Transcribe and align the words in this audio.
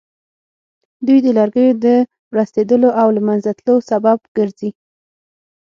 دوی 1.07 1.19
د 1.25 1.27
لرګیو 1.37 1.79
د 1.85 1.87
ورستېدلو 2.33 2.89
او 3.01 3.07
له 3.15 3.21
منځه 3.27 3.49
تلو 3.59 3.75
سبب 3.91 4.19
ګرځي. 4.37 4.69